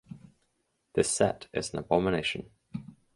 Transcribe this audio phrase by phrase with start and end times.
[0.95, 2.49] This set is an abomination.